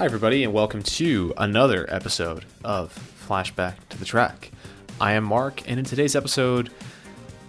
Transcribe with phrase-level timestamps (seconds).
[0.00, 2.90] Hi, everybody, and welcome to another episode of
[3.28, 4.50] Flashback to the Track.
[4.98, 6.70] I am Mark, and in today's episode,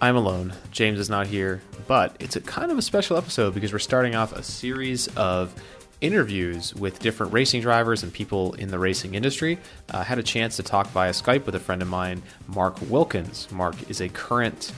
[0.02, 0.52] I'm alone.
[0.70, 4.14] James is not here, but it's a kind of a special episode because we're starting
[4.14, 5.54] off a series of
[6.02, 9.58] interviews with different racing drivers and people in the racing industry.
[9.90, 12.76] I uh, had a chance to talk via Skype with a friend of mine, Mark
[12.90, 13.50] Wilkins.
[13.50, 14.74] Mark is a current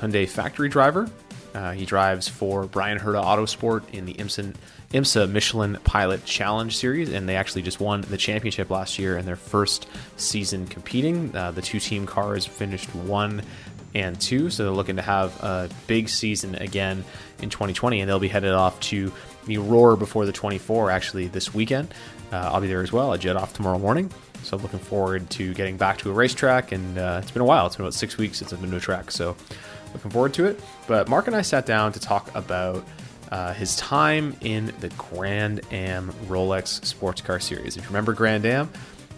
[0.00, 1.08] Hyundai factory driver.
[1.54, 4.54] Uh, he drives for Bryan Herta Autosport in the IMSA
[4.92, 9.24] IMSA Michelin Pilot Challenge Series, and they actually just won the championship last year in
[9.24, 11.34] their first season competing.
[11.34, 13.42] Uh, the two team cars finished one
[13.94, 17.04] and two, so they're looking to have a big season again
[17.40, 19.10] in 2020, and they'll be headed off to
[19.46, 21.92] the Roar before the 24 actually this weekend.
[22.30, 23.12] Uh, I'll be there as well.
[23.12, 24.10] I jet off tomorrow morning,
[24.42, 26.72] so looking forward to getting back to a racetrack.
[26.72, 28.76] And uh, it's been a while; it's been about six weeks since I've been to
[28.76, 29.36] a track, so
[29.94, 30.60] looking forward to it.
[30.86, 32.84] But Mark and I sat down to talk about
[33.32, 37.78] uh, his time in the Grand Am Rolex Sports Car Series.
[37.78, 38.70] If you remember Grand Am,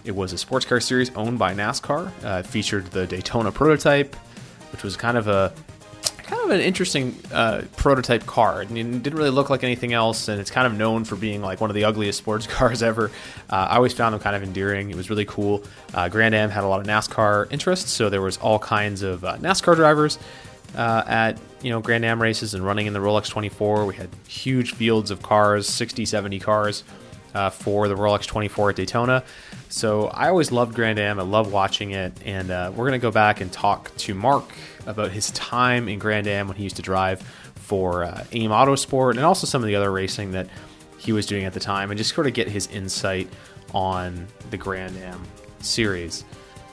[0.05, 2.13] it was a sports car series owned by NASCAR.
[2.25, 4.15] Uh, it featured the Daytona prototype,
[4.71, 5.53] which was kind of a
[6.23, 8.63] kind of an interesting uh, prototype car.
[8.63, 11.61] It didn't really look like anything else, and it's kind of known for being like
[11.61, 13.11] one of the ugliest sports cars ever.
[13.51, 14.91] Uh, I always found them kind of endearing.
[14.91, 15.65] It was really cool.
[15.93, 19.25] Uh, Grand Am had a lot of NASCAR interests, so there was all kinds of
[19.25, 20.21] uh, NASCAR drivers
[20.77, 23.87] uh, at you know Grand Am races and running in the Rolex 24.
[23.87, 26.85] We had huge fields of cars, 60, 70 cars
[27.35, 29.25] uh, for the Rolex 24 at Daytona.
[29.71, 31.19] So I always loved Grand Am.
[31.19, 34.53] I love watching it, and uh, we're gonna go back and talk to Mark
[34.87, 37.23] about his time in Grand Am when he used to drive
[37.55, 40.49] for uh, AIM Autosport and also some of the other racing that
[40.99, 43.27] he was doing at the time, and just sort of get his insight
[43.73, 45.21] on the Grand Am
[45.61, 46.25] series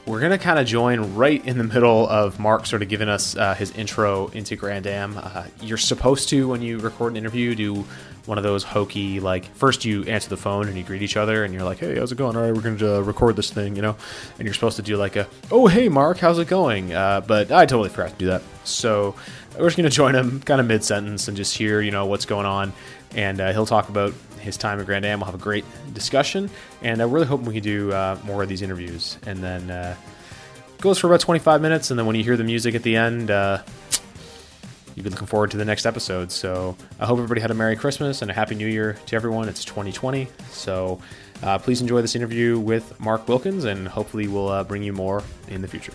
[0.06, 3.08] we're going to kind of join right in the middle of Mark sort of giving
[3.08, 5.18] us uh, his intro into Grand Am.
[5.18, 7.86] Uh, you're supposed to, when you record an interview, do
[8.26, 11.44] one of those hokey, like, first you answer the phone and you greet each other
[11.44, 12.36] and you're like, hey, how's it going?
[12.36, 13.96] All right, we're going to uh, record this thing, you know?
[14.38, 16.94] And you're supposed to do like a, oh, hey, Mark, how's it going?
[16.94, 18.42] Uh, but I totally forgot to do that.
[18.64, 19.16] So
[19.58, 22.06] we're just going to join him kind of mid sentence and just hear, you know,
[22.06, 22.74] what's going on.
[23.16, 25.20] And uh, he'll talk about his time at Grand Am.
[25.20, 26.50] We'll have a great discussion,
[26.82, 29.18] and I really hope we can do uh, more of these interviews.
[29.26, 29.96] And then uh,
[30.80, 33.32] goes for about 25 minutes, and then when you hear the music at the end,
[33.32, 33.62] uh,
[34.96, 36.32] you'll be looking forward to the next episode.
[36.32, 39.48] So I hope everybody had a Merry Christmas and a Happy New Year to everyone.
[39.48, 41.00] It's 2020, so
[41.44, 45.24] uh, please enjoy this interview with Mark Wilkins, and hopefully we'll uh, bring you more
[45.48, 45.94] in the future.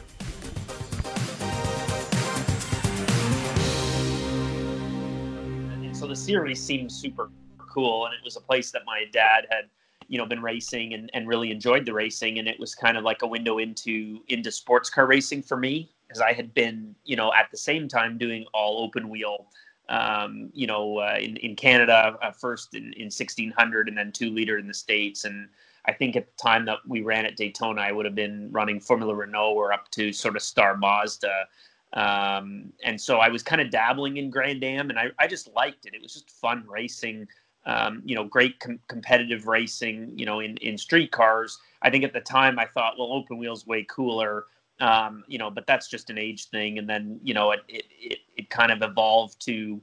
[6.26, 9.66] Series seemed super cool, and it was a place that my dad had
[10.08, 13.02] you know been racing and, and really enjoyed the racing and it was kind of
[13.02, 17.16] like a window into into sports car racing for me because i had been you
[17.16, 19.46] know at the same time doing all open wheel
[19.88, 24.30] um, you know uh, in, in canada uh, first in, in 1600 and then two
[24.30, 25.48] liter in the states and
[25.86, 28.78] i think at the time that we ran at daytona i would have been running
[28.78, 31.48] formula renault or up to sort of star mazda
[31.96, 35.52] um, and so i was kind of dabbling in grand am and I, I just
[35.54, 37.26] liked it it was just fun racing
[37.66, 41.58] um, you know, great com- competitive racing, you know, in, in street cars.
[41.82, 44.44] I think at the time I thought, well, open wheels way cooler,
[44.80, 46.78] um, you know, but that's just an age thing.
[46.78, 49.82] And then, you know, it, it, it, it kind of evolved to,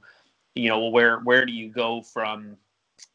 [0.54, 2.56] you know, where, where do you go from,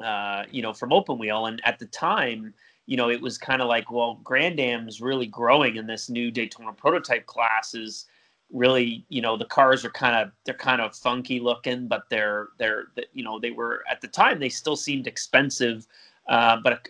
[0.04, 1.48] uh, you know, from open wheel?
[1.48, 2.54] And at the time,
[2.86, 6.30] you know, it was kind of like, well, Grand Am's really growing in this new
[6.30, 8.06] Daytona prototype classes
[8.52, 12.48] really you know the cars are kind of they're kind of funky looking but they're
[12.58, 15.88] they're you know they were at the time they still seemed expensive
[16.28, 16.88] uh, but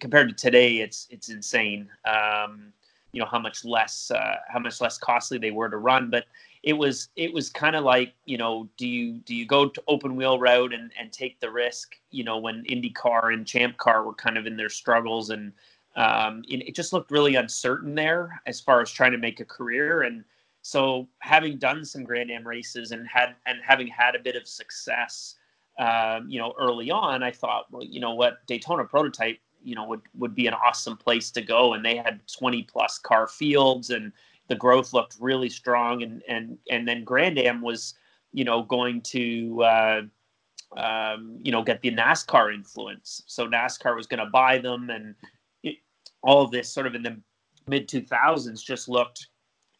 [0.00, 2.72] compared to today it's it's insane um,
[3.12, 6.10] you know how much less uh, how much less costly they were to run.
[6.10, 6.24] But
[6.62, 9.82] it was it was kind of like you know do you do you go to
[9.86, 14.04] open wheel route and and take the risk you know when IndyCar and Champ Car
[14.04, 15.52] were kind of in their struggles and
[15.94, 20.02] um, it just looked really uncertain there as far as trying to make a career.
[20.02, 20.24] And
[20.62, 24.46] so having done some Grand Am races and had and having had a bit of
[24.46, 25.34] success,
[25.78, 29.84] um, you know, early on, I thought, well, you know what, Daytona prototype, you know,
[29.88, 31.74] would would be an awesome place to go.
[31.74, 34.12] And they had 20 plus car fields, and
[34.46, 36.04] the growth looked really strong.
[36.04, 37.94] And and and then Grand Am was,
[38.32, 39.62] you know, going to.
[39.62, 40.02] Uh,
[40.74, 43.22] um, you know, get the NASCAR influence.
[43.26, 45.14] So NASCAR was going to buy them, and
[45.62, 45.76] it,
[46.22, 47.20] all of this sort of in the
[47.66, 49.28] mid 2000s just looked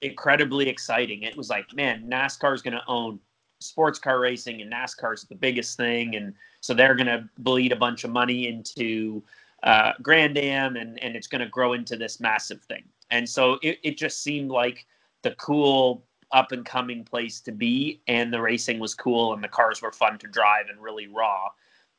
[0.02, 1.22] incredibly exciting.
[1.22, 3.19] It was like, man, NASCAR is going to own
[3.60, 7.72] sports car racing, and NASCAR is the biggest thing, and so they're going to bleed
[7.72, 9.22] a bunch of money into
[9.62, 12.84] uh, Grand Am, and and it's going to grow into this massive thing.
[13.10, 14.87] And so it, it just seemed like
[15.22, 19.49] the cool up and coming place to be, and the racing was cool, and the
[19.49, 21.49] cars were fun to drive and really raw.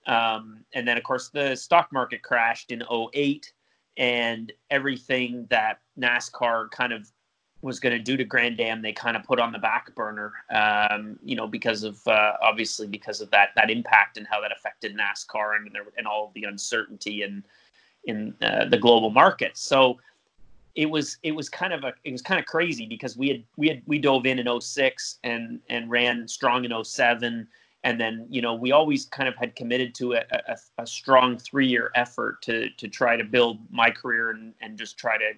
[0.05, 3.53] Um, and then, of course, the stock market crashed in 08,
[3.95, 7.09] and everything that NASCAR kind of
[7.63, 10.33] was going to do to Grand Am, they kind of put on the back burner,
[10.53, 14.51] um, you know, because of uh, obviously because of that that impact and how that
[14.51, 17.43] affected NASCAR and and all the uncertainty and
[18.03, 19.61] in, in uh, the global markets.
[19.61, 19.97] So
[20.75, 23.43] it was it was kind of a it was kind of crazy because we had
[23.57, 27.47] we had we dove in in 06 and and ran strong in 07
[27.83, 31.37] and then you know we always kind of had committed to a, a, a strong
[31.37, 35.31] three year effort to to try to build my career and, and just try to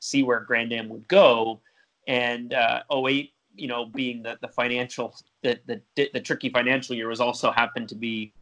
[0.00, 1.60] see where Grand Am would go
[2.06, 7.08] and uh, 08 you know being the, the financial the, the the tricky financial year
[7.08, 8.32] was also happened to be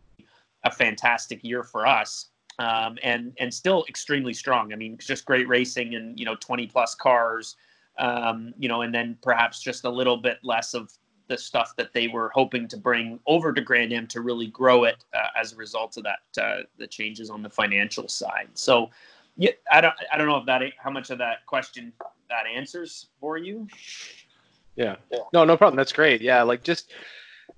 [0.64, 2.30] a fantastic year for us
[2.60, 4.72] um, and and still extremely strong.
[4.72, 7.56] I mean, just great racing and you know 20 plus cars,
[7.98, 10.92] um, you know, and then perhaps just a little bit less of
[11.28, 14.84] the stuff that they were hoping to bring over to Grand Am to really grow
[14.84, 18.48] it uh, as a result of that uh, the changes on the financial side.
[18.54, 18.90] So,
[19.36, 21.94] yeah, I don't I don't know if that how much of that question
[22.30, 23.68] that answers for you.
[24.76, 24.96] Yeah.
[25.32, 25.76] No, no problem.
[25.76, 26.22] That's great.
[26.22, 26.92] Yeah, like just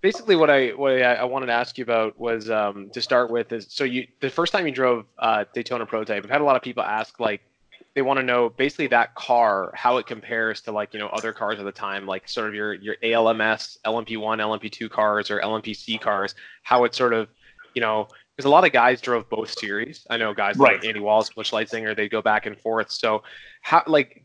[0.01, 3.31] basically what I what I, I, wanted to ask you about was um, to start
[3.31, 6.45] with is so you the first time you drove uh, Daytona Prototype, I've had a
[6.45, 7.43] lot of people ask like
[7.95, 11.33] they want to know basically that car how it compares to like you know other
[11.33, 16.01] cars at the time like sort of your your ALMS LMP1 LMP2 cars or LMPC
[16.01, 17.29] cars how it sort of
[17.75, 20.77] you know because a lot of guys drove both series I know guys right.
[20.77, 23.23] like Andy Wallace Butch Leitzinger they go back and forth so
[23.61, 24.25] how like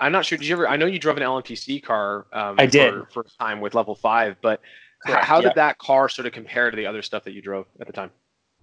[0.00, 2.66] I'm not sure did you ever I know you drove an LMPC car um, I
[2.66, 4.60] did for, first time with level five but
[5.06, 7.66] Correct, how, did that car sort of compare to the other stuff that you drove
[7.78, 8.10] at the time?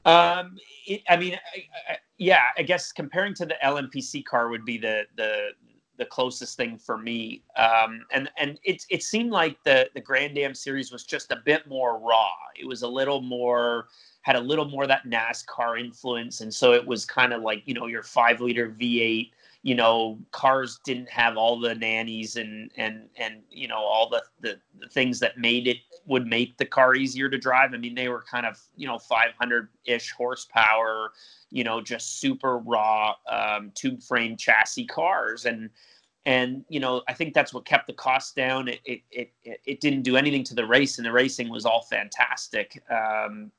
[0.05, 0.57] Um,
[0.87, 4.77] it, I mean, I, I, yeah, I guess comparing to the LMPC car would be
[4.77, 5.49] the the
[5.97, 7.43] the closest thing for me.
[7.57, 11.37] Um, and and it it seemed like the the Grand Am series was just a
[11.45, 12.31] bit more raw.
[12.59, 13.87] It was a little more
[14.23, 17.75] had a little more that NASCAR influence, and so it was kind of like you
[17.75, 19.31] know your five liter V8
[19.63, 24.23] you know cars didn't have all the nannies and and and you know all the,
[24.39, 27.73] the, the things that made it would make the car easier to drive.
[27.73, 31.11] I mean they were kind of you know 500 ish horsepower
[31.51, 35.45] you know just super raw um, tube frame chassis cars.
[35.45, 35.69] And
[36.27, 38.67] and you know i think that's what kept the cost down.
[38.67, 39.31] It it it,
[39.65, 42.81] it didn't do anything to the race and the racing was all fantastic.
[42.89, 43.51] Um,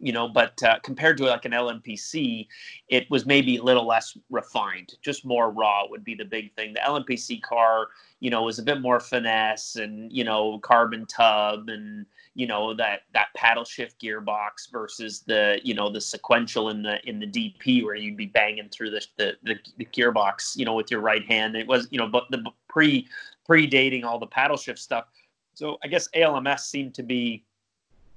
[0.00, 2.46] you know, but uh, compared to like an LMPC,
[2.88, 6.74] it was maybe a little less refined, just more raw would be the big thing.
[6.74, 7.88] The LMPC car,
[8.20, 12.74] you know, was a bit more finesse and you know carbon tub and you know
[12.74, 17.26] that that paddle shift gearbox versus the you know the sequential in the in the
[17.26, 21.00] DP where you'd be banging through the the, the, the gearbox you know with your
[21.00, 21.56] right hand.
[21.56, 23.08] It was you know but the pre
[23.48, 25.06] predating all the paddle shift stuff.
[25.54, 27.44] So I guess ALMS seemed to be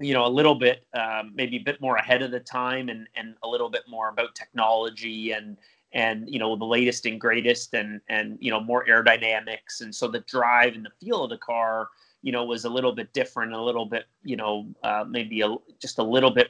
[0.01, 3.07] you know a little bit um, maybe a bit more ahead of the time and
[3.15, 5.57] and a little bit more about technology and
[5.93, 9.81] and you know the latest and greatest and and you know more aerodynamics.
[9.81, 11.89] And so the drive and the feel of the car
[12.21, 15.55] you know was a little bit different a little bit you know uh, maybe a,
[15.81, 16.49] just a little bit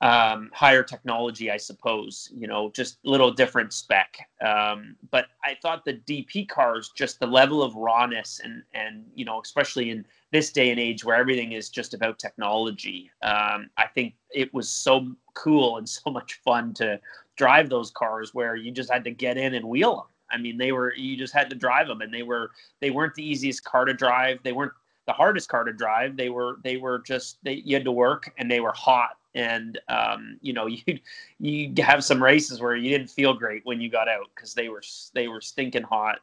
[0.00, 4.28] um, higher technology, I suppose, you know, just a little different spec.
[4.40, 9.24] Um, but I thought the DP cars, just the level of rawness and, and, you
[9.24, 13.86] know, especially in this day and age where everything is just about technology, um, I
[13.92, 17.00] think it was so cool and so much fun to
[17.36, 20.06] drive those cars where you just had to get in and wheel them.
[20.30, 23.14] I mean, they were, you just had to drive them and they were, they weren't
[23.14, 24.38] the easiest car to drive.
[24.44, 24.74] They weren't
[25.06, 26.16] the hardest car to drive.
[26.16, 29.78] They were, they were just, they, you had to work and they were hot and
[29.88, 30.98] um, you know you
[31.38, 34.68] you have some races where you didn't feel great when you got out because they
[34.68, 34.82] were
[35.14, 36.18] they were stinking hot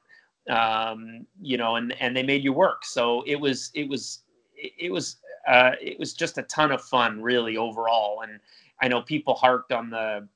[0.50, 2.86] um, you know and and they made you work.
[2.86, 4.24] So it was it was
[4.56, 5.18] it was
[5.48, 8.22] uh, it was just a ton of fun really overall.
[8.22, 8.40] And
[8.82, 10.28] i know people harped on the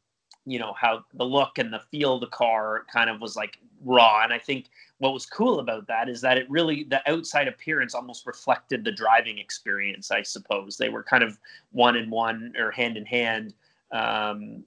[0.49, 3.59] you know how the look and the feel of the car kind of was like
[3.85, 4.23] raw.
[4.23, 4.65] And i think
[4.97, 8.91] what was cool about that is that it really the outside appearance almost reflected the
[8.91, 10.77] driving experience i suppose.
[10.77, 11.37] They were kind of
[11.71, 13.53] one in one or hand in hand
[13.91, 14.63] um,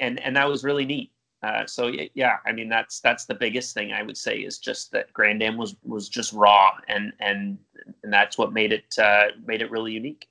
[0.00, 1.10] and and that was really neat.
[1.42, 4.90] Uh, so yeah i mean that's that's the biggest thing i would say is just
[4.90, 7.58] that grand am was was just raw and and
[8.02, 10.26] and that's what made it uh, made it really unique.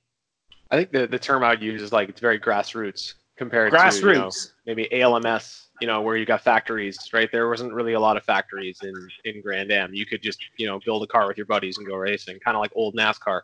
[0.72, 4.00] I think the, the term i would use is like it's very grassroots compared grassroots.
[4.00, 4.30] to you know,
[4.66, 7.30] maybe alms you know, where you got factories, right?
[7.32, 9.92] There wasn't really a lot of factories in in Grand Am.
[9.92, 12.56] You could just, you know, build a car with your buddies and go racing, kind
[12.56, 13.42] of like old NASCAR.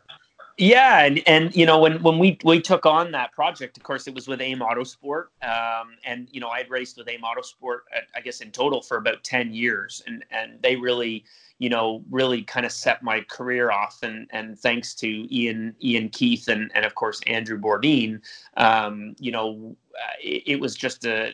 [0.61, 4.05] Yeah, and and you know when when we we took on that project, of course,
[4.05, 7.79] it was with AIM Autosport, um, and you know I had raced with AIM Autosport,
[7.97, 11.25] at, I guess in total for about ten years, and and they really
[11.57, 16.09] you know really kind of set my career off, and and thanks to Ian Ian
[16.09, 18.21] Keith and and of course Andrew Bordin,
[18.57, 19.75] um, you know
[20.21, 21.33] it, it was just a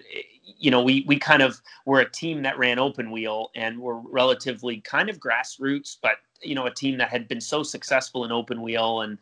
[0.58, 4.00] you know, we we kind of were a team that ran open wheel and were
[4.00, 8.32] relatively kind of grassroots, but you know, a team that had been so successful in
[8.32, 9.18] open wheel and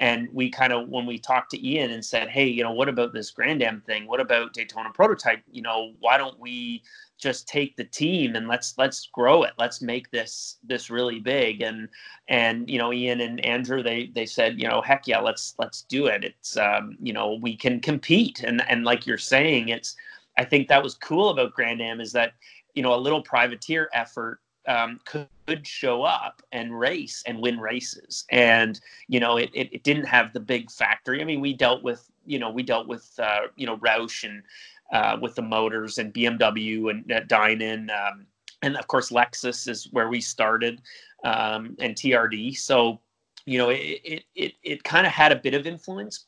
[0.00, 2.88] and we kind of when we talked to Ian and said, hey, you know, what
[2.88, 4.06] about this Grand Am thing?
[4.06, 5.42] What about Daytona prototype?
[5.50, 6.82] You know, why don't we
[7.18, 9.52] just take the team and let's let's grow it.
[9.58, 11.60] Let's make this this really big.
[11.60, 11.86] And
[12.28, 15.82] and you know, Ian and Andrew they they said, you know, heck yeah, let's let's
[15.82, 16.24] do it.
[16.24, 18.42] It's um, you know, we can compete.
[18.42, 19.96] And and like you're saying, it's
[20.38, 22.34] I think that was cool about Grand Am is that
[22.74, 25.28] you know a little privateer effort um, could,
[25.64, 30.32] show up and race and win races, and you know it, it, it didn't have
[30.32, 31.20] the big factory.
[31.20, 34.44] I mean, we dealt with you know we dealt with uh, you know Roush and
[34.92, 37.90] uh, with the motors and BMW and uh, Dinan.
[37.90, 38.26] Um,
[38.62, 40.82] and of course, Lexus is where we started,
[41.24, 42.56] um, and TRD.
[42.56, 43.00] So,
[43.46, 46.26] you know, it it it, it kind of had a bit of influence,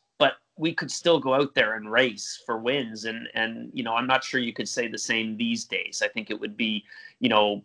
[0.56, 3.04] we could still go out there and race for wins.
[3.04, 6.02] And and you know i'm not sure you could say the same these days.
[6.04, 6.84] I think it would be
[7.20, 7.62] you know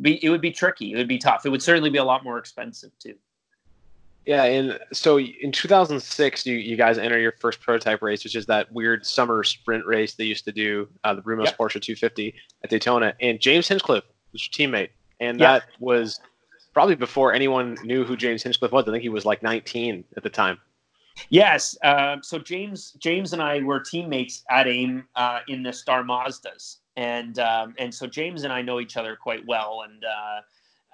[0.00, 0.92] be it would be tricky.
[0.92, 1.44] It would be tough.
[1.44, 3.14] It would certainly be a lot more expensive too.
[4.26, 8.46] Yeah and so in 2006 you, you guys enter your first prototype race which is
[8.46, 11.56] that weird summer sprint race they used to do uh, the brumos yep.
[11.56, 13.14] porsche 250 at daytona.
[13.20, 14.90] And james hinchcliffe was your teammate.
[15.20, 15.62] And yep.
[15.62, 16.20] that was
[16.74, 18.86] probably before anyone knew who james hinchcliffe was.
[18.86, 20.58] I think he was like 19 at the time
[21.28, 21.76] Yes.
[21.82, 26.78] Uh, so James, James and I were teammates at AIM uh, in the Star Mazdas,
[26.96, 29.82] and um, and so James and I know each other quite well.
[29.88, 30.40] And uh,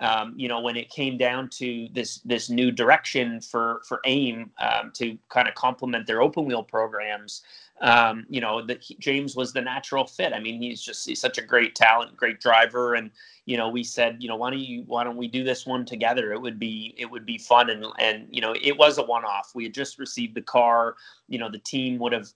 [0.00, 4.50] um, you know, when it came down to this this new direction for for AIM
[4.58, 7.42] um, to kind of complement their open wheel programs,
[7.80, 10.34] um, you know, that James was the natural fit.
[10.34, 13.10] I mean, he's just he's such a great talent, great driver, and
[13.46, 15.86] you know, we said, you know, why don't you why don't we do this one
[15.86, 16.32] together?
[16.32, 19.24] It would be it would be fun, and and you know, it was a one
[19.24, 19.52] off.
[19.54, 20.96] We had just received the car.
[21.28, 22.28] You know, the team would have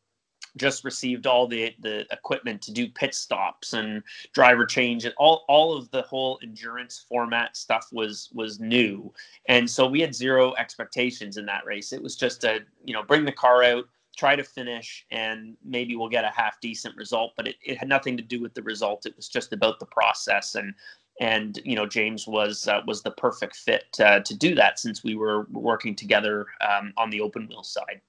[0.57, 4.03] just received all the the equipment to do pit stops and
[4.33, 9.13] driver change and all all of the whole endurance format stuff was was new.
[9.49, 11.93] And so we had zero expectations in that race.
[11.93, 13.85] It was just a you know bring the car out
[14.17, 17.33] try to finish and maybe we'll get a half decent result.
[17.37, 19.07] But it, it had nothing to do with the result.
[19.07, 20.57] It was just about the process.
[20.57, 20.75] And
[21.21, 25.05] and you know James was uh, was the perfect fit uh, to do that since
[25.05, 28.01] we were working together um, on the open wheel side.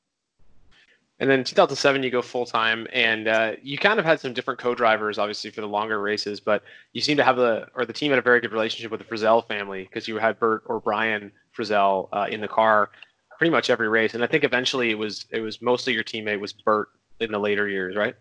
[1.21, 4.59] And then 2007, you go full time, and uh, you kind of had some different
[4.59, 6.39] co-drivers, obviously for the longer races.
[6.39, 6.63] But
[6.93, 9.05] you seem to have the or the team had a very good relationship with the
[9.05, 12.89] Frisselle family because you had Bert or Brian Frisselle uh, in the car
[13.37, 14.15] pretty much every race.
[14.15, 17.39] And I think eventually it was it was mostly your teammate was Bert in the
[17.39, 18.15] later years, right?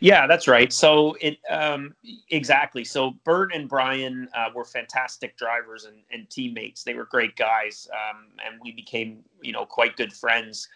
[0.00, 0.70] Yeah, that's right.
[0.70, 1.94] So it um,
[2.28, 2.84] exactly.
[2.84, 6.84] So Bert and Brian uh, were fantastic drivers and, and, teammates.
[6.84, 10.68] They were great guys, um, and we became you know quite good friends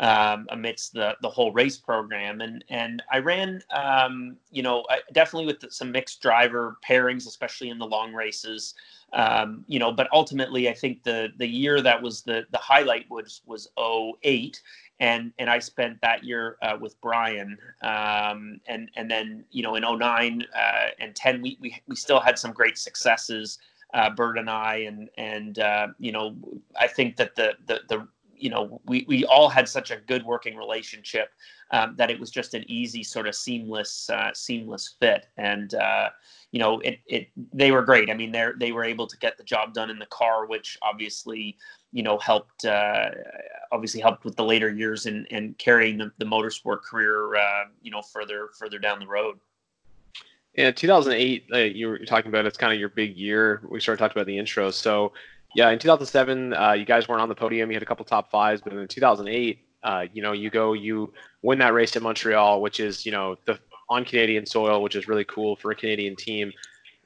[0.00, 2.40] um, amidst the the whole race program.
[2.40, 7.78] And and I ran um, you know definitely with some mixed driver pairings, especially in
[7.78, 8.74] the long races.
[9.12, 13.10] Um, you know, but ultimately, I think the the year that was the the highlight
[13.10, 14.60] was was 08,
[15.00, 19.76] and and I spent that year uh, with Brian, um, and and then you know
[19.76, 23.58] in 09 uh, and 10 we, we we still had some great successes,
[23.94, 26.36] uh, Bert and I, and and uh, you know
[26.78, 28.08] I think that the the the
[28.38, 31.30] you know we we all had such a good working relationship
[31.70, 36.08] um, that it was just an easy sort of seamless uh, seamless fit, and uh,
[36.50, 38.10] you know, it it they were great.
[38.10, 40.78] I mean, they they were able to get the job done in the car, which
[40.82, 41.58] obviously
[41.92, 43.10] you know helped uh,
[43.70, 47.90] obviously helped with the later years and and carrying the, the motorsport career uh, you
[47.90, 49.38] know further further down the road.
[50.54, 53.62] Yeah, 2008, uh, you were talking about it's kind of your big year.
[53.68, 54.70] We sort of talked about the intro.
[54.70, 55.12] So,
[55.54, 57.70] yeah, in 2007, uh, you guys weren't on the podium.
[57.70, 61.12] You had a couple top fives, but in 2008, uh, you know, you go, you
[61.42, 65.08] win that race at Montreal, which is, you know, the on Canadian soil, which is
[65.08, 66.52] really cool for a Canadian team.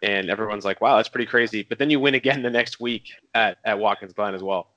[0.03, 1.65] And everyone's like, wow, that's pretty crazy.
[1.69, 4.69] But then you win again the next week at, at Watkins Glen as well.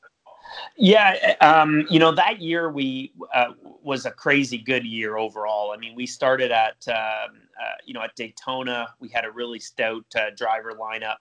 [0.78, 5.72] Yeah, um, you know that year we uh, was a crazy good year overall.
[5.72, 8.94] I mean, we started at um, uh, you know at Daytona.
[9.00, 11.18] We had a really stout uh, driver lineup,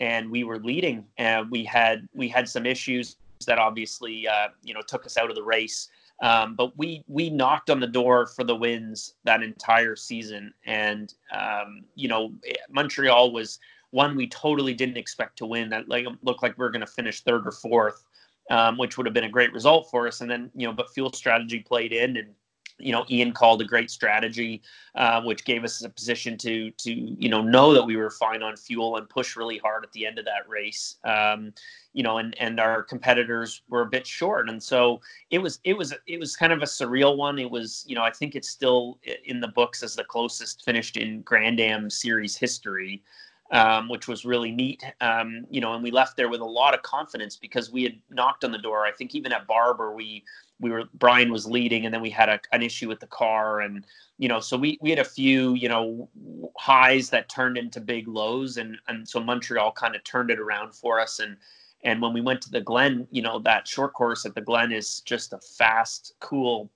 [0.00, 1.04] and we were leading.
[1.16, 5.30] And we had we had some issues that obviously uh, you know took us out
[5.30, 5.88] of the race.
[6.20, 11.14] Um, but we we knocked on the door for the wins that entire season, and
[11.32, 12.32] um, you know
[12.70, 15.70] Montreal was one we totally didn't expect to win.
[15.70, 18.04] That like looked like we are going to finish third or fourth,
[18.50, 20.20] um, which would have been a great result for us.
[20.20, 22.34] And then, you know, but fuel strategy played in and
[22.78, 24.62] you know, Ian called a great strategy,
[24.94, 28.42] uh, which gave us a position to to you know know that we were fine
[28.42, 30.96] on fuel and push really hard at the end of that race.
[31.04, 31.52] Um,
[31.92, 35.76] you know, and and our competitors were a bit short, and so it was it
[35.76, 37.38] was it was kind of a surreal one.
[37.38, 40.96] It was you know I think it's still in the books as the closest finished
[40.96, 43.02] in Grand Am series history.
[43.50, 44.84] Um, which was really neat.
[45.00, 47.98] Um, you know, and we left there with a lot of confidence because we had
[48.10, 48.84] knocked on the door.
[48.84, 50.22] I think even at Barber, we
[50.60, 53.60] we were Brian was leading, and then we had a, an issue with the car,
[53.60, 53.86] and
[54.18, 56.10] you know, so we we had a few you know
[56.58, 60.74] highs that turned into big lows, and and so Montreal kind of turned it around
[60.74, 61.38] for us, and
[61.84, 64.72] and when we went to the Glen, you know, that short course at the Glen
[64.72, 66.70] is just a fast, cool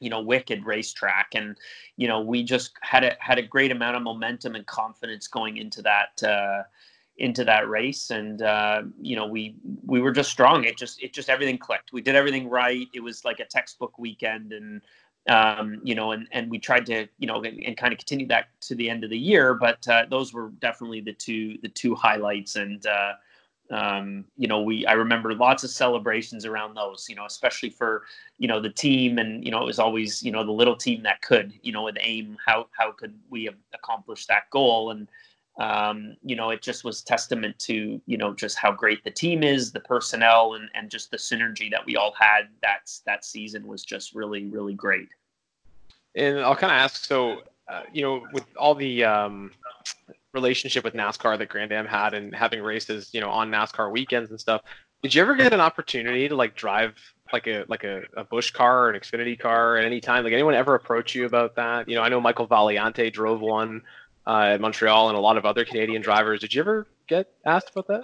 [0.00, 1.28] you know wicked racetrack.
[1.34, 1.56] And
[1.96, 5.58] you know we just had a had a great amount of momentum and confidence going
[5.58, 6.62] into that uh
[7.20, 8.10] into that race.
[8.10, 9.54] And uh, you know we
[9.86, 10.64] we were just strong.
[10.64, 11.92] It just it just everything clicked.
[11.92, 12.88] We did everything right.
[12.92, 14.52] It was like a textbook weekend.
[14.52, 14.80] And
[15.28, 18.26] um, you know and and we tried to you know and, and kind of continue
[18.28, 19.54] that to the end of the year.
[19.54, 22.56] But uh, those were definitely the two the two highlights.
[22.56, 23.12] And uh,
[23.70, 28.04] um, you know we i remember lots of celebrations around those you know especially for
[28.38, 31.02] you know the team and you know it was always you know the little team
[31.02, 35.08] that could you know with aim how how could we have accomplished that goal and
[35.60, 39.42] um, you know, it just was testament to, you know, just how great the team
[39.42, 42.48] is, the personnel, and, and just the synergy that we all had.
[42.62, 45.08] That's that season was just really, really great.
[46.14, 49.50] And I'll kind of ask, so, uh, you know, with all the um,
[50.32, 54.30] relationship with NASCAR that Grand Am had and having races, you know, on NASCAR weekends
[54.30, 54.62] and stuff,
[55.02, 56.94] did you ever get an opportunity to like drive
[57.32, 60.24] like a like a, a Busch car or an Xfinity car at any time?
[60.24, 61.88] Like anyone ever approach you about that?
[61.88, 63.82] You know, I know Michael Valiante drove one
[64.26, 66.40] uh, at Montreal and a lot of other Canadian drivers.
[66.40, 68.02] Did you ever get asked about that?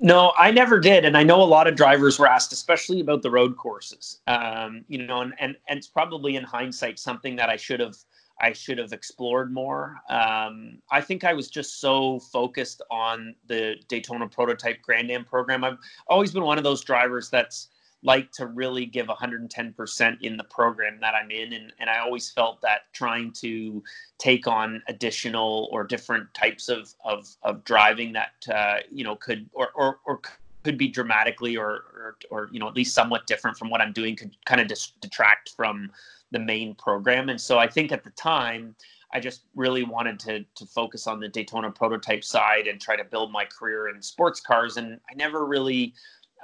[0.00, 3.20] No, I never did, and I know a lot of drivers were asked, especially about
[3.20, 4.20] the road courses.
[4.26, 7.96] Um, you know, and, and and it's probably in hindsight something that I should have
[8.40, 9.96] I should have explored more.
[10.10, 15.64] Um, I think I was just so focused on the Daytona Prototype Grand Am program.
[15.64, 17.68] I've always been one of those drivers that's
[18.02, 21.54] like to really give 110% in the program that I'm in.
[21.54, 23.82] And, and I always felt that trying to
[24.18, 29.48] take on additional or different types of, of, of driving that, uh, you know, could,
[29.54, 30.20] or, or, or
[30.62, 33.92] could be dramatically or, or, or, you know, at least somewhat different from what I'm
[33.92, 35.90] doing could kind of detract from
[36.30, 37.28] the main program.
[37.28, 38.74] And so I think at the time,
[39.12, 43.04] I just really wanted to to focus on the Daytona prototype side and try to
[43.04, 44.76] build my career in sports cars.
[44.76, 45.94] And I never really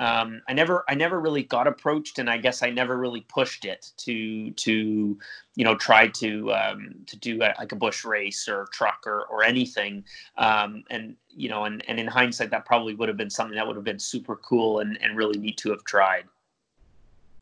[0.00, 3.64] um, I never I never really got approached, and I guess I never really pushed
[3.64, 5.18] it to to
[5.54, 9.26] you know try to um, to do a, like a Busch race or truck or
[9.26, 10.04] or anything.
[10.38, 13.66] Um, and you know, and and in hindsight, that probably would have been something that
[13.66, 16.24] would have been super cool and and really neat to have tried.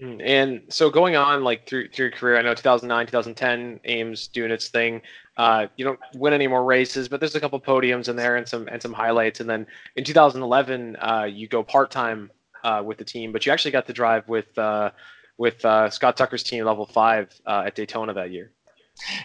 [0.01, 4.51] And so going on like through through your career, I know 2009, 2010, AIM's doing
[4.51, 5.03] its thing.
[5.37, 8.49] Uh, you don't win any more races, but there's a couple podiums in there and
[8.49, 9.41] some and some highlights.
[9.41, 12.31] And then in 2011, uh, you go part time
[12.65, 14.91] uh, with the team, but you actually got to drive with uh,
[15.37, 18.53] with uh, Scott Tucker's team, Level Five, uh, at Daytona that year.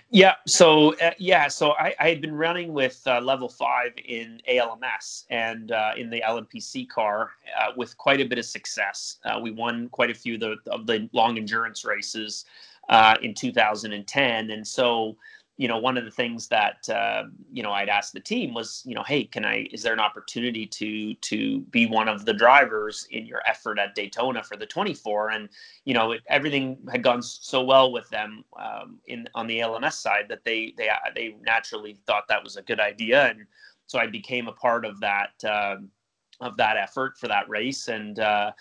[0.09, 0.35] Yeah.
[0.47, 1.47] So uh, yeah.
[1.47, 6.23] So I, I, had been running with uh, Level Five in ALMS and in the
[6.25, 7.31] LMPC car
[7.75, 9.17] with quite a bit of success.
[9.41, 12.45] we won quite a few of the, of the long endurance races
[13.21, 15.17] in 2010, and so
[15.57, 18.83] you know, one of the things that uh, you know I'd asked the team was,
[18.85, 19.67] you know, hey, can I?
[19.71, 23.95] Is there an opportunity to to be one of the drivers in your effort at
[23.95, 25.29] Daytona for the 24?
[25.29, 25.49] And
[25.85, 29.93] you know, it, everything had gone so well with them um, in on the LMS
[29.93, 33.45] side that they they they naturally thought that was a good idea, and
[33.87, 35.77] so I became a part of that uh,
[36.41, 38.51] of that effort for that race, and uh,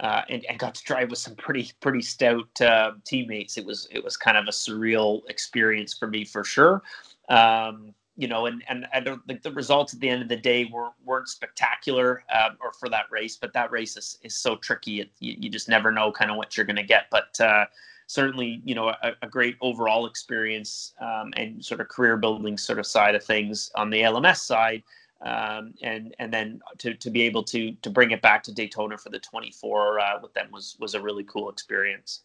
[0.00, 3.56] uh, and, and, got to drive with some pretty pretty stout uh, teammates.
[3.58, 6.82] It was it was kind of a surreal experience for me for sure.
[7.28, 10.36] Um, you know, and and I don't think the results at the end of the
[10.36, 14.56] day were weren't spectacular uh, or for that race, but that race is, is so
[14.56, 15.00] tricky.
[15.00, 17.06] It, you, you just never know kind of what you're going to get.
[17.10, 17.66] But uh,
[18.06, 22.78] certainly, you know, a, a great overall experience um, and sort of career building sort
[22.78, 24.82] of side of things on the LMS side
[25.24, 28.98] um, and and then to, to be able to to bring it back to Daytona
[28.98, 32.22] for the 24 uh, with them was was a really cool experience.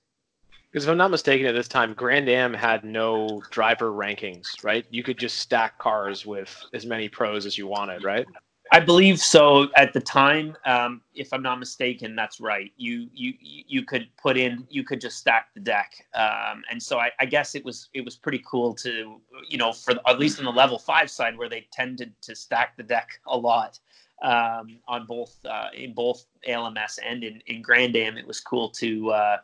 [0.72, 4.86] Because if I'm not mistaken, at this time, Grand Am had no driver rankings, right?
[4.90, 8.26] You could just stack cars with as many pros as you wanted, right?
[8.72, 10.58] I believe so at the time.
[10.66, 12.72] Um, if I'm not mistaken, that's right.
[12.78, 17.00] You you you could put in you could just stack the deck, um, and so
[17.00, 20.40] I, I, guess it was it was pretty cool to you know for at least
[20.40, 23.80] on the level five side where they tended to stack the deck a lot.
[24.22, 28.18] um, on both uh, in both LMS and in, in Grand Am.
[28.18, 29.38] It was cool to uh,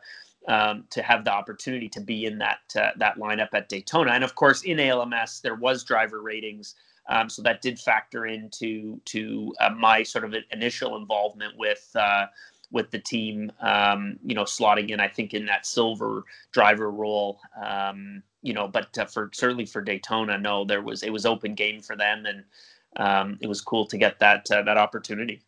[0.48, 4.12] um, to have the opportunity to be in that uh, that lineup at Daytona.
[4.12, 6.74] And of course, in ALMS there was driver ratings,
[7.08, 11.90] um, so that did factor into to uh, my sort of initial involvement with.
[11.94, 12.26] Uh,
[12.72, 17.38] with the team, um, you know, slotting in, I think, in that silver driver role,
[17.64, 21.54] um, you know, but uh, for certainly for Daytona, no, there was it was open
[21.54, 22.44] game for them, and
[22.96, 25.40] um, it was cool to get that uh, that opportunity.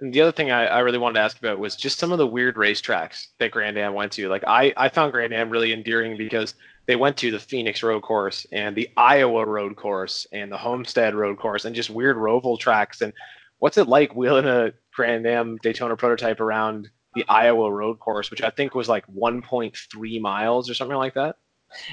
[0.00, 2.18] And the other thing I, I, really wanted to ask about was just some of
[2.18, 4.28] the weird racetracks that Grand Am went to.
[4.28, 6.54] Like I, I found Grand Am really endearing because
[6.86, 11.14] they went to the Phoenix Road Course and the Iowa Road Course and the Homestead
[11.14, 13.00] Road Course and just weird roval tracks.
[13.00, 13.12] And
[13.58, 18.42] what's it like wheeling a Grand Am Daytona prototype around the Iowa Road Course, which
[18.42, 21.36] I think was like 1.3 miles or something like that?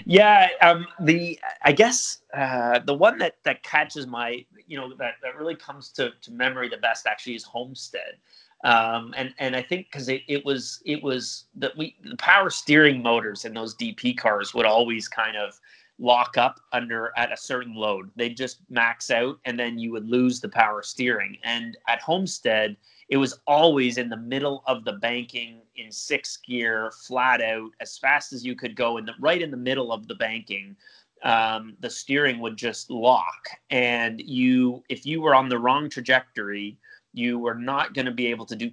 [0.05, 5.15] Yeah, um, the I guess uh, the one that that catches my you know that
[5.23, 8.17] that really comes to to memory the best actually is Homestead.
[8.63, 12.49] Um, and and I think because it, it was it was that we the power
[12.49, 15.59] steering motors in those DP cars would always kind of
[15.99, 18.09] lock up under at a certain load.
[18.15, 21.37] They'd just max out, and then you would lose the power steering.
[21.43, 22.77] And at Homestead,
[23.09, 27.97] it was always in the middle of the banking in sixth gear, flat out, as
[27.97, 30.75] fast as you could go the right in the middle of the banking.
[31.23, 36.77] Um, the steering would just lock, and you, if you were on the wrong trajectory,
[37.13, 38.71] you were not going to be able to do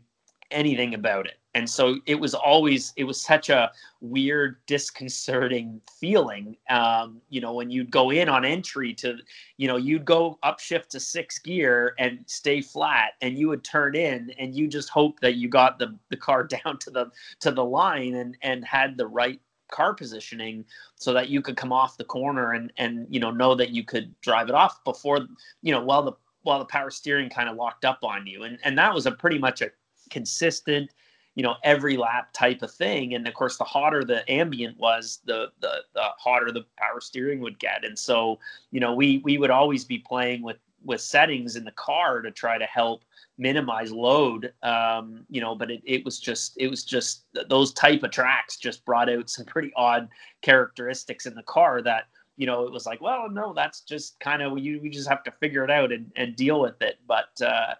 [0.50, 1.38] anything about it.
[1.54, 7.54] And so it was always it was such a weird disconcerting feeling um, you know
[7.54, 9.18] when you'd go in on entry to
[9.56, 13.96] you know you'd go upshift to sixth gear and stay flat and you would turn
[13.96, 17.50] in and you just hope that you got the the car down to the to
[17.50, 19.40] the line and and had the right
[19.72, 20.64] car positioning
[20.96, 23.84] so that you could come off the corner and and you know know that you
[23.84, 25.26] could drive it off before
[25.62, 28.44] you know while the while the power steering kind of locked up on you.
[28.44, 29.70] And and that was a pretty much a
[30.10, 30.90] consistent
[31.36, 33.14] you know every lap type of thing.
[33.14, 37.40] And of course the hotter the ambient was the the the hotter the power steering
[37.40, 37.84] would get.
[37.84, 38.38] And so
[38.70, 42.30] you know we we would always be playing with with settings in the car to
[42.30, 43.04] try to help
[43.36, 44.52] minimize load.
[44.62, 48.56] Um, you know but it, it was just it was just those type of tracks
[48.56, 50.08] just brought out some pretty odd
[50.42, 52.04] characteristics in the car that
[52.40, 55.22] you know it was like well no that's just kind of you we just have
[55.22, 57.74] to figure it out and, and deal with it but uh,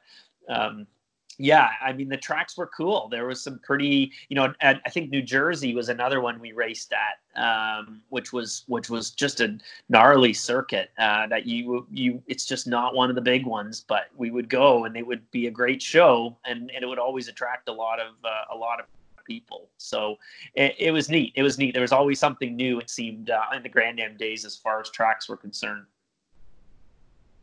[0.49, 0.87] um,
[1.41, 3.09] yeah, I mean the tracks were cool.
[3.09, 6.93] There was some pretty, you know, I think New Jersey was another one we raced
[6.93, 9.57] at, um, which was which was just a
[9.89, 12.23] gnarly circuit uh, that you you.
[12.27, 15.29] It's just not one of the big ones, but we would go and it would
[15.31, 18.57] be a great show, and, and it would always attract a lot of uh, a
[18.57, 18.85] lot of
[19.31, 19.71] people.
[19.77, 20.17] So
[20.55, 21.33] it, it, was neat.
[21.37, 21.73] It was neat.
[21.73, 22.81] There was always something new.
[22.81, 25.87] It seemed uh, in the Grand Am days as far as tracks were concerned.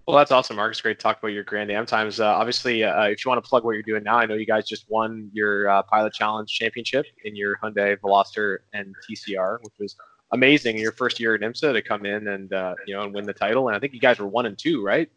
[0.05, 0.71] Well, that's awesome, Mark.
[0.71, 2.19] It's great to talk about your Grand Am times.
[2.19, 4.45] Uh, obviously, uh, if you want to plug what you're doing now, I know you
[4.45, 9.73] guys just won your uh, Pilot Challenge Championship in your Hyundai Veloster N TCR, which
[9.79, 9.95] was
[10.31, 10.77] amazing.
[10.77, 13.33] Your first year at IMSA to come in and uh, you know and win the
[13.33, 15.09] title, and I think you guys were one and two, right?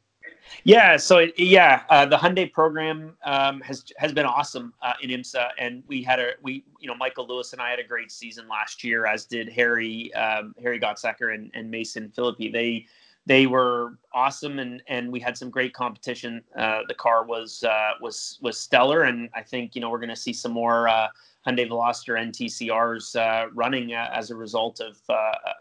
[0.64, 0.96] Yeah.
[0.96, 5.50] So it, yeah, uh, the Hyundai program um, has has been awesome uh, in IMSA,
[5.58, 8.48] and we had a we you know Michael Lewis and I had a great season
[8.48, 12.52] last year, as did Harry um, Harry Gottsacker and, and Mason Filippi.
[12.52, 12.86] They
[13.26, 16.42] they were awesome and and we had some great competition.
[16.56, 20.08] Uh, the car was uh, was was stellar, and I think you know we're going
[20.08, 21.08] to see some more uh,
[21.46, 24.98] Hyundai Veloster NTCRs uh, running as a result of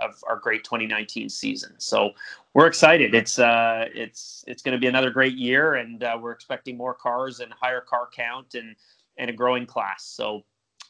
[0.02, 1.76] of our great 2019 season.
[1.78, 2.12] So
[2.54, 3.14] we're excited.
[3.14, 7.40] It's uh, it's it's going to be another great year, and we're expecting more cars
[7.40, 8.76] and higher car count and
[9.18, 10.06] and a growing class.
[10.06, 10.44] So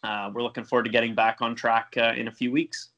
[0.04, 2.90] we're looking forward to getting back on track in a few weeks.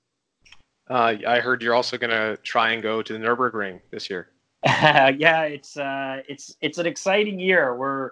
[0.92, 4.28] Uh, I heard you're also going to try and go to the Nurburgring this year.
[4.66, 7.76] yeah, it's uh, it's it's an exciting year.
[7.76, 8.12] We're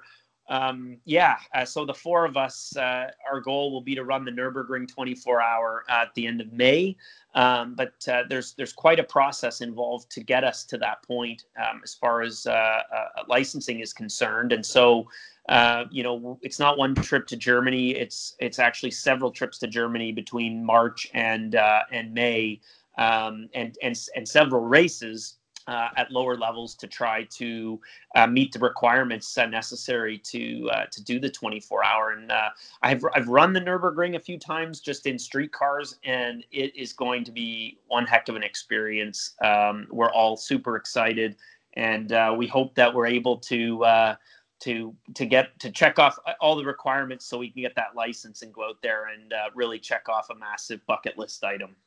[0.50, 4.26] um, yeah, uh, so the four of us, uh, our goal will be to run
[4.26, 6.98] the Nurburgring 24 hour at the end of May.
[7.36, 11.46] Um, but uh, there's there's quite a process involved to get us to that point
[11.58, 14.52] um, as far as uh, uh, licensing is concerned.
[14.52, 15.08] And so,
[15.50, 17.92] uh, you know, it's not one trip to Germany.
[17.92, 21.54] It's it's actually several trips to Germany between March and
[21.92, 22.60] and May,
[22.98, 25.39] um, and and and several races
[25.70, 27.80] uh, at lower levels to try to
[28.16, 32.12] uh, meet the requirements uh, necessary to uh, to do the 24 hour.
[32.12, 32.50] And uh,
[32.82, 36.92] I've I've run the Nurburgring a few times just in street cars, and it is
[36.92, 39.36] going to be one heck of an experience.
[39.44, 41.36] Um, we're all super excited,
[41.76, 44.16] and uh, we hope that we're able to.
[44.62, 48.42] to to get to check off all the requirements so we can get that license
[48.42, 51.78] and go out there and really check off a massive bucket list item.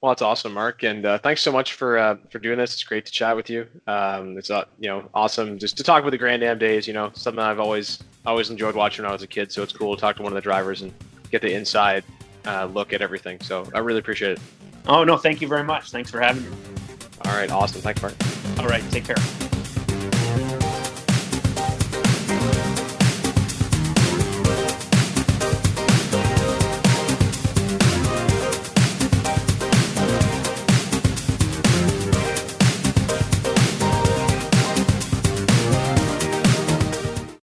[0.00, 2.72] Well, that's awesome, Mark, and uh, thanks so much for uh, for doing this.
[2.72, 3.66] It's great to chat with you.
[3.86, 6.86] Um, it's uh, you know awesome just to talk about the Grand Am days.
[6.86, 9.52] You know, something I've always always enjoyed watching when I was a kid.
[9.52, 10.92] So it's cool to talk to one of the drivers and
[11.30, 12.02] get the inside
[12.46, 13.40] uh, look at everything.
[13.40, 14.40] So I really appreciate it.
[14.86, 15.90] Oh no, thank you very much.
[15.90, 16.56] Thanks for having me.
[17.26, 17.82] All right, awesome.
[17.82, 18.14] Thanks, Mark.
[18.58, 19.49] All right, take care.